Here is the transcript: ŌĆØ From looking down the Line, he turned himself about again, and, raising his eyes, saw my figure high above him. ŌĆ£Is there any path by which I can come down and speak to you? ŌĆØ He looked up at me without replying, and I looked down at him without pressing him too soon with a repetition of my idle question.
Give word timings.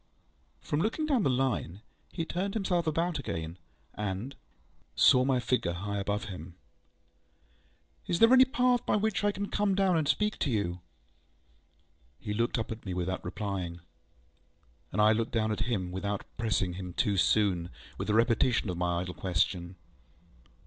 ŌĆØ 0.01 0.65
From 0.65 0.81
looking 0.81 1.05
down 1.05 1.21
the 1.21 1.29
Line, 1.29 1.83
he 2.11 2.25
turned 2.25 2.55
himself 2.55 2.87
about 2.87 3.19
again, 3.19 3.59
and, 3.93 4.33
raising 4.33 4.33
his 4.33 4.95
eyes, 4.97 5.07
saw 5.11 5.23
my 5.23 5.39
figure 5.39 5.73
high 5.73 5.99
above 5.99 6.23
him. 6.23 6.55
ŌĆ£Is 8.09 8.17
there 8.17 8.33
any 8.33 8.45
path 8.45 8.83
by 8.83 8.95
which 8.95 9.23
I 9.23 9.31
can 9.31 9.51
come 9.51 9.75
down 9.75 9.95
and 9.95 10.07
speak 10.07 10.39
to 10.39 10.49
you? 10.49 10.79
ŌĆØ 10.79 10.79
He 12.17 12.33
looked 12.33 12.57
up 12.57 12.71
at 12.71 12.83
me 12.83 12.95
without 12.95 13.23
replying, 13.23 13.81
and 14.91 14.99
I 14.99 15.11
looked 15.11 15.33
down 15.33 15.51
at 15.51 15.59
him 15.69 15.91
without 15.91 16.23
pressing 16.35 16.73
him 16.73 16.95
too 16.95 17.15
soon 17.15 17.69
with 17.99 18.09
a 18.09 18.15
repetition 18.15 18.71
of 18.71 18.77
my 18.77 19.01
idle 19.01 19.13
question. 19.13 19.75